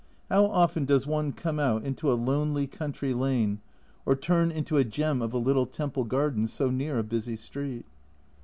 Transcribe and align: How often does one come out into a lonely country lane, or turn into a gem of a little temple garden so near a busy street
How 0.29 0.47
often 0.47 0.85
does 0.85 1.05
one 1.05 1.31
come 1.31 1.59
out 1.59 1.83
into 1.83 2.11
a 2.11 2.17
lonely 2.17 2.65
country 2.65 3.13
lane, 3.13 3.61
or 4.03 4.15
turn 4.15 4.49
into 4.49 4.77
a 4.77 4.83
gem 4.83 5.21
of 5.21 5.31
a 5.31 5.37
little 5.37 5.67
temple 5.67 6.05
garden 6.05 6.47
so 6.47 6.71
near 6.71 6.97
a 6.97 7.03
busy 7.03 7.35
street 7.35 7.85